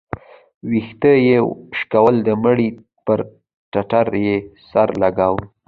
ويښته 0.69 1.11
يې 1.27 1.37
شكول 1.79 2.15
د 2.27 2.29
مړي 2.43 2.69
پر 3.05 3.19
ټټر 3.71 4.07
يې 4.25 4.35
سر 4.69 4.89
لګاوه. 5.01 5.43